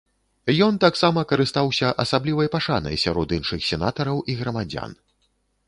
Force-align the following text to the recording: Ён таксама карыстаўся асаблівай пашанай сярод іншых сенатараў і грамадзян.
Ён 0.67 0.79
таксама 0.83 1.23
карыстаўся 1.31 1.91
асаблівай 2.05 2.51
пашанай 2.57 2.99
сярод 3.05 3.37
іншых 3.39 3.69
сенатараў 3.69 4.17
і 4.33 4.39
грамадзян. 4.43 5.01